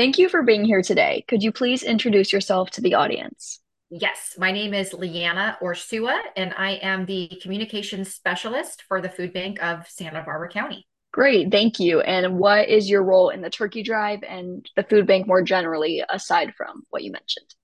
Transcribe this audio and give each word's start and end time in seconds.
Thank 0.00 0.16
you 0.16 0.30
for 0.30 0.42
being 0.42 0.64
here 0.64 0.80
today. 0.80 1.26
Could 1.28 1.42
you 1.42 1.52
please 1.52 1.82
introduce 1.82 2.32
yourself 2.32 2.70
to 2.70 2.80
the 2.80 2.94
audience? 2.94 3.60
Yes, 3.90 4.34
my 4.38 4.50
name 4.50 4.72
is 4.72 4.94
Leanna 4.94 5.58
Orsua, 5.60 6.18
and 6.38 6.54
I 6.56 6.76
am 6.76 7.04
the 7.04 7.30
communications 7.42 8.14
specialist 8.14 8.82
for 8.88 9.02
the 9.02 9.10
Food 9.10 9.34
Bank 9.34 9.62
of 9.62 9.86
Santa 9.86 10.22
Barbara 10.22 10.48
County. 10.48 10.86
Great, 11.12 11.50
thank 11.50 11.78
you. 11.78 12.00
And 12.00 12.38
what 12.38 12.70
is 12.70 12.88
your 12.88 13.02
role 13.02 13.28
in 13.28 13.42
the 13.42 13.50
turkey 13.50 13.82
drive 13.82 14.20
and 14.26 14.66
the 14.74 14.84
food 14.84 15.06
bank 15.06 15.26
more 15.26 15.42
generally, 15.42 16.02
aside 16.08 16.54
from 16.56 16.84
what 16.88 17.04
you 17.04 17.12
mentioned? 17.12 17.54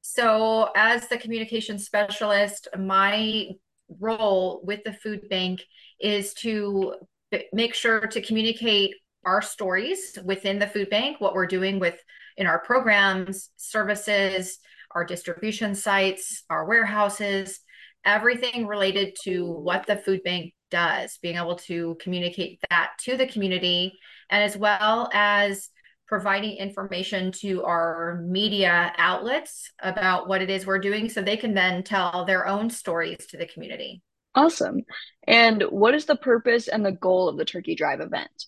So, 0.00 0.70
as 0.74 1.08
the 1.08 1.18
communications 1.18 1.84
specialist, 1.84 2.68
my 2.74 3.48
role 4.00 4.62
with 4.64 4.82
the 4.84 4.94
food 4.94 5.28
bank 5.28 5.60
is 6.00 6.32
to 6.36 6.94
make 7.52 7.74
sure 7.74 8.00
to 8.00 8.22
communicate 8.22 8.94
our 9.24 9.42
stories 9.42 10.18
within 10.24 10.58
the 10.58 10.66
food 10.66 10.90
bank, 10.90 11.20
what 11.20 11.34
we're 11.34 11.46
doing 11.46 11.78
with 11.78 11.98
in 12.36 12.46
our 12.46 12.58
programs, 12.58 13.50
services, 13.56 14.58
our 14.90 15.04
distribution 15.04 15.74
sites, 15.74 16.44
our 16.50 16.66
warehouses, 16.66 17.60
everything 18.04 18.66
related 18.66 19.16
to 19.24 19.44
what 19.46 19.86
the 19.86 19.96
food 19.96 20.22
bank 20.24 20.52
does, 20.70 21.18
being 21.22 21.36
able 21.36 21.56
to 21.56 21.96
communicate 22.00 22.60
that 22.70 22.92
to 23.00 23.16
the 23.16 23.26
community, 23.26 23.98
and 24.30 24.42
as 24.42 24.56
well 24.56 25.08
as 25.12 25.68
providing 26.06 26.56
information 26.56 27.32
to 27.32 27.64
our 27.64 28.20
media 28.26 28.92
outlets 28.98 29.70
about 29.80 30.28
what 30.28 30.42
it 30.42 30.50
is 30.50 30.66
we're 30.66 30.78
doing 30.78 31.08
so 31.08 31.22
they 31.22 31.36
can 31.36 31.54
then 31.54 31.82
tell 31.82 32.24
their 32.24 32.46
own 32.46 32.68
stories 32.68 33.26
to 33.26 33.36
the 33.36 33.46
community. 33.46 34.02
Awesome. 34.34 34.82
And 35.26 35.62
what 35.62 35.94
is 35.94 36.06
the 36.06 36.16
purpose 36.16 36.68
and 36.68 36.84
the 36.84 36.92
goal 36.92 37.28
of 37.28 37.36
the 37.36 37.44
Turkey 37.44 37.74
Drive 37.74 38.00
event? 38.00 38.46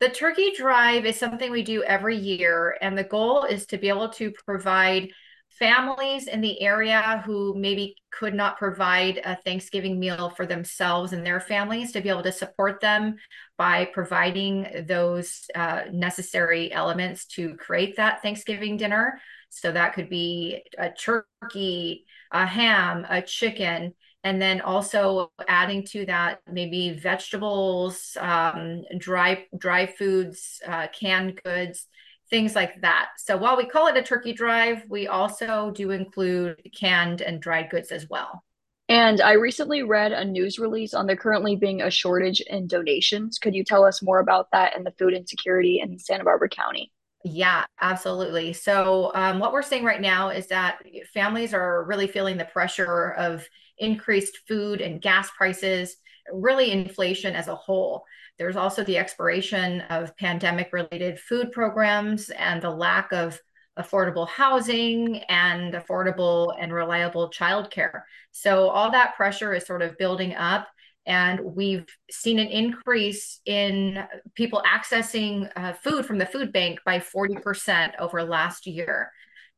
The 0.00 0.08
Turkey 0.08 0.52
Drive 0.56 1.04
is 1.04 1.18
something 1.18 1.50
we 1.50 1.62
do 1.62 1.82
every 1.82 2.16
year, 2.16 2.78
and 2.80 2.96
the 2.96 3.04
goal 3.04 3.44
is 3.44 3.66
to 3.66 3.76
be 3.76 3.90
able 3.90 4.08
to 4.10 4.32
provide 4.46 5.10
families 5.50 6.26
in 6.26 6.40
the 6.40 6.62
area 6.62 7.22
who 7.26 7.54
maybe 7.54 7.96
could 8.10 8.32
not 8.32 8.56
provide 8.56 9.20
a 9.22 9.36
Thanksgiving 9.36 10.00
meal 10.00 10.30
for 10.30 10.46
themselves 10.46 11.12
and 11.12 11.26
their 11.26 11.38
families 11.38 11.92
to 11.92 12.00
be 12.00 12.08
able 12.08 12.22
to 12.22 12.32
support 12.32 12.80
them 12.80 13.16
by 13.58 13.84
providing 13.84 14.86
those 14.88 15.50
uh, 15.54 15.82
necessary 15.92 16.72
elements 16.72 17.26
to 17.26 17.54
create 17.56 17.96
that 17.96 18.22
Thanksgiving 18.22 18.78
dinner. 18.78 19.20
So 19.50 19.70
that 19.70 19.92
could 19.92 20.08
be 20.08 20.62
a 20.78 20.90
turkey, 20.90 22.06
a 22.32 22.46
ham, 22.46 23.06
a 23.06 23.20
chicken, 23.20 23.92
and 24.24 24.40
then 24.40 24.60
also 24.60 25.32
adding 25.48 25.84
to 25.86 26.06
that 26.06 26.40
maybe 26.50 26.98
vegetables, 26.98 28.16
um, 28.20 28.82
dry 28.98 29.46
dry 29.56 29.86
foods, 29.86 30.60
uh, 30.66 30.88
canned 30.88 31.40
goods 31.42 31.86
things 32.30 32.54
like 32.54 32.80
that. 32.80 33.08
So 33.18 33.36
while 33.36 33.56
we 33.56 33.66
call 33.66 33.88
it 33.88 33.96
a 33.96 34.02
turkey 34.02 34.32
drive, 34.32 34.84
we 34.88 35.08
also 35.08 35.72
do 35.72 35.90
include 35.90 36.56
canned 36.78 37.20
and 37.20 37.42
dried 37.42 37.70
goods 37.70 37.90
as 37.90 38.08
well. 38.08 38.44
And 38.88 39.20
I 39.20 39.32
recently 39.32 39.82
read 39.82 40.12
a 40.12 40.24
news 40.24 40.58
release 40.58 40.94
on 40.94 41.06
there 41.06 41.16
currently 41.16 41.56
being 41.56 41.82
a 41.82 41.90
shortage 41.90 42.40
in 42.40 42.66
donations. 42.66 43.38
Could 43.38 43.54
you 43.54 43.62
tell 43.62 43.84
us 43.84 44.02
more 44.02 44.20
about 44.20 44.50
that 44.52 44.76
and 44.76 44.86
the 44.86 44.92
food 44.92 45.14
insecurity 45.14 45.80
in 45.80 45.98
Santa 45.98 46.24
Barbara 46.24 46.48
County? 46.48 46.90
Yeah, 47.22 47.64
absolutely. 47.80 48.54
So, 48.54 49.12
um, 49.14 49.38
what 49.40 49.52
we're 49.52 49.62
seeing 49.62 49.84
right 49.84 50.00
now 50.00 50.30
is 50.30 50.46
that 50.46 50.78
families 51.12 51.52
are 51.52 51.84
really 51.84 52.06
feeling 52.06 52.38
the 52.38 52.46
pressure 52.46 53.12
of 53.12 53.46
increased 53.78 54.38
food 54.48 54.80
and 54.80 55.02
gas 55.02 55.30
prices, 55.36 55.96
really 56.32 56.70
inflation 56.70 57.34
as 57.34 57.48
a 57.48 57.54
whole. 57.54 58.04
There's 58.38 58.56
also 58.56 58.84
the 58.84 58.96
expiration 58.96 59.82
of 59.82 60.16
pandemic 60.16 60.72
related 60.72 61.20
food 61.20 61.52
programs 61.52 62.30
and 62.30 62.62
the 62.62 62.70
lack 62.70 63.12
of 63.12 63.38
affordable 63.78 64.26
housing 64.28 65.18
and 65.28 65.74
affordable 65.74 66.54
and 66.58 66.72
reliable 66.72 67.30
childcare. 67.30 68.00
So, 68.30 68.70
all 68.70 68.90
that 68.92 69.14
pressure 69.16 69.52
is 69.52 69.66
sort 69.66 69.82
of 69.82 69.98
building 69.98 70.34
up. 70.34 70.68
And 71.06 71.40
we've 71.40 71.86
seen 72.10 72.38
an 72.38 72.48
increase 72.48 73.40
in 73.46 74.04
people 74.34 74.62
accessing 74.66 75.50
uh, 75.56 75.72
food 75.72 76.06
from 76.06 76.18
the 76.18 76.26
food 76.26 76.52
bank 76.52 76.80
by 76.84 76.98
40% 76.98 77.92
over 77.98 78.22
last 78.22 78.66
year. 78.66 79.10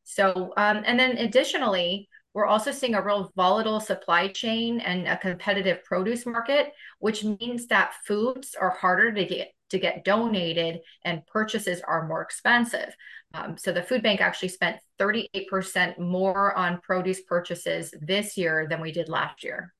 So, 0.03 0.53
um, 0.57 0.83
and 0.85 0.99
then 0.99 1.17
additionally, 1.17 2.09
we're 2.33 2.47
also 2.47 2.71
seeing 2.71 2.95
a 2.95 3.01
real 3.01 3.31
volatile 3.35 3.79
supply 3.79 4.27
chain 4.27 4.79
and 4.79 5.07
a 5.07 5.17
competitive 5.17 5.83
produce 5.83 6.25
market, 6.25 6.73
which 6.99 7.23
means 7.23 7.67
that 7.67 7.93
foods 8.07 8.55
are 8.59 8.71
harder 8.71 9.11
to 9.11 9.25
get 9.25 9.51
to 9.69 9.79
get 9.79 10.05
donated 10.05 10.81
and 11.03 11.25
purchases 11.25 11.81
are 11.81 12.07
more 12.07 12.21
expensive. 12.21 12.95
Um, 13.33 13.57
so 13.57 13.71
the 13.71 13.81
food 13.81 14.03
bank 14.03 14.21
actually 14.21 14.49
spent 14.49 14.77
38% 14.99 15.97
more 15.97 16.55
on 16.55 16.79
produce 16.81 17.21
purchases 17.21 17.91
this 17.99 18.37
year 18.37 18.67
than 18.69 18.81
we 18.81 18.91
did 18.91 19.09
last 19.09 19.43
year. 19.43 19.73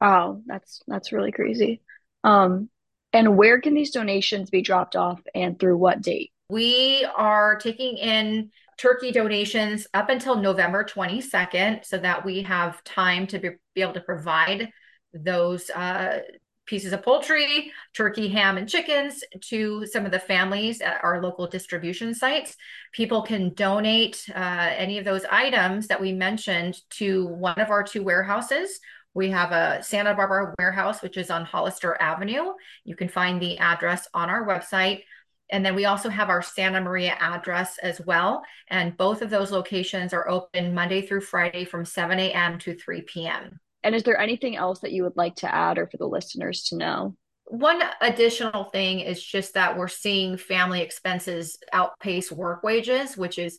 Wow, 0.00 0.42
that's 0.46 0.82
that's 0.86 1.12
really 1.12 1.32
crazy. 1.32 1.80
Um, 2.24 2.68
and 3.12 3.36
where 3.36 3.60
can 3.60 3.74
these 3.74 3.90
donations 3.90 4.50
be 4.50 4.62
dropped 4.62 4.96
off 4.96 5.20
and 5.34 5.58
through 5.58 5.76
what 5.76 6.00
date? 6.00 6.32
We 6.48 7.06
are 7.16 7.56
taking 7.56 7.96
in 7.98 8.50
turkey 8.78 9.12
donations 9.12 9.86
up 9.94 10.08
until 10.08 10.36
November 10.36 10.84
22nd 10.84 11.84
so 11.84 11.98
that 11.98 12.24
we 12.24 12.42
have 12.42 12.82
time 12.84 13.26
to 13.28 13.38
be, 13.38 13.50
be 13.74 13.82
able 13.82 13.92
to 13.92 14.00
provide 14.00 14.70
those 15.12 15.70
uh, 15.70 16.20
pieces 16.66 16.92
of 16.92 17.02
poultry, 17.02 17.70
turkey, 17.94 18.28
ham, 18.28 18.56
and 18.56 18.68
chickens 18.68 19.22
to 19.40 19.84
some 19.86 20.06
of 20.06 20.12
the 20.12 20.18
families 20.18 20.80
at 20.80 21.02
our 21.02 21.22
local 21.22 21.46
distribution 21.46 22.14
sites. 22.14 22.56
People 22.92 23.22
can 23.22 23.52
donate 23.54 24.24
uh, 24.34 24.70
any 24.76 24.98
of 24.98 25.04
those 25.04 25.24
items 25.30 25.88
that 25.88 26.00
we 26.00 26.12
mentioned 26.12 26.78
to 26.90 27.26
one 27.26 27.60
of 27.60 27.70
our 27.70 27.82
two 27.82 28.02
warehouses. 28.02 28.80
We 29.14 29.30
have 29.30 29.52
a 29.52 29.82
Santa 29.82 30.14
Barbara 30.14 30.54
warehouse, 30.58 31.02
which 31.02 31.16
is 31.16 31.30
on 31.30 31.44
Hollister 31.44 32.00
Avenue. 32.00 32.52
You 32.84 32.96
can 32.96 33.08
find 33.08 33.40
the 33.40 33.58
address 33.58 34.08
on 34.14 34.30
our 34.30 34.46
website. 34.46 35.02
And 35.50 35.64
then 35.64 35.74
we 35.74 35.84
also 35.84 36.08
have 36.08 36.30
our 36.30 36.40
Santa 36.40 36.80
Maria 36.80 37.14
address 37.20 37.76
as 37.82 38.00
well. 38.00 38.42
And 38.68 38.96
both 38.96 39.20
of 39.20 39.28
those 39.28 39.52
locations 39.52 40.14
are 40.14 40.28
open 40.28 40.74
Monday 40.74 41.02
through 41.02 41.20
Friday 41.20 41.66
from 41.66 41.84
7 41.84 42.18
a.m. 42.18 42.58
to 42.60 42.74
3 42.74 43.02
p.m. 43.02 43.60
And 43.82 43.94
is 43.94 44.02
there 44.02 44.18
anything 44.18 44.56
else 44.56 44.80
that 44.80 44.92
you 44.92 45.02
would 45.02 45.16
like 45.16 45.36
to 45.36 45.54
add 45.54 45.76
or 45.76 45.86
for 45.86 45.98
the 45.98 46.06
listeners 46.06 46.64
to 46.64 46.76
know? 46.76 47.16
One 47.44 47.82
additional 48.00 48.64
thing 48.64 49.00
is 49.00 49.22
just 49.22 49.54
that 49.54 49.76
we're 49.76 49.88
seeing 49.88 50.38
family 50.38 50.80
expenses 50.80 51.58
outpace 51.72 52.32
work 52.32 52.62
wages, 52.62 53.16
which 53.16 53.38
is 53.38 53.58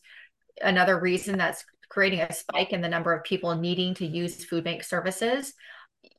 another 0.62 1.00
reason 1.00 1.38
that's 1.38 1.64
creating 1.93 2.21
a 2.21 2.33
spike 2.33 2.73
in 2.73 2.81
the 2.81 2.89
number 2.89 3.13
of 3.13 3.23
people 3.23 3.55
needing 3.55 3.93
to 3.93 4.05
use 4.05 4.43
food 4.43 4.63
bank 4.63 4.83
services. 4.83 5.53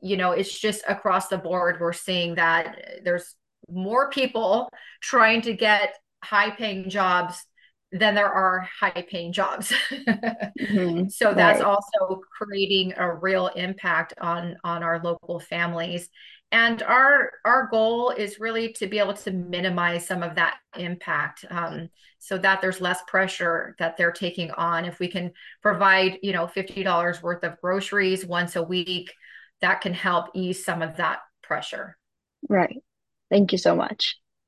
You 0.01 0.17
know, 0.17 0.31
it's 0.31 0.57
just 0.57 0.85
across 0.89 1.27
the 1.27 1.37
board, 1.37 1.79
we're 1.81 1.93
seeing 1.93 2.37
that 2.37 3.01
there's 3.03 3.35
more 3.69 4.09
people 4.09 4.69
trying 5.01 5.43
to 5.43 5.53
get 5.53 5.97
high 6.23 6.51
paying 6.51 6.91
jobs 6.91 7.45
than 7.91 8.15
there 8.15 8.33
are 8.33 8.69
high 8.81 9.05
paying 9.11 9.33
jobs. 9.33 9.73
mm-hmm. 9.91 11.09
So 11.09 11.35
that's 11.35 11.61
right. 11.61 11.67
also 11.67 12.21
creating 12.39 12.95
a 12.97 13.13
real 13.13 13.49
impact 13.49 14.15
on 14.21 14.57
on 14.63 14.85
our 14.85 15.03
local 15.03 15.41
families. 15.41 16.09
And 16.55 16.85
our 16.85 17.33
our 17.45 17.67
goal 17.67 18.11
is 18.11 18.39
really 18.39 18.73
to 18.75 18.87
be 18.87 19.01
able 19.01 19.15
to 19.15 19.33
minimize 19.33 20.07
some 20.07 20.23
of 20.23 20.37
that 20.37 20.55
impact, 20.77 21.45
um, 21.51 21.89
so 22.21 22.39
that 22.39 22.61
there's 22.61 22.81
less 22.81 23.01
pressure 23.09 23.75
that 23.81 23.97
they're 23.97 24.13
taking 24.13 24.53
on. 24.53 24.85
If 24.85 25.01
we 25.01 25.09
can 25.09 25.33
provide, 25.63 26.21
you 26.23 26.33
know, 26.33 26.47
fifty 26.47 26.85
dollars 26.85 27.21
worth 27.21 27.43
of 27.43 27.61
groceries 27.61 28.25
once 28.25 28.55
a 28.55 28.63
week, 28.63 29.13
that 29.63 29.81
can 29.81 29.95
help 29.95 30.27
ease 30.33 30.65
some 30.65 30.81
of 30.81 30.97
that 30.99 31.19
pressure. 31.43 31.99
Right. 32.49 32.79
Thank 33.31 33.51
you 33.51 33.59
so 33.59 33.75
much. 33.75 34.17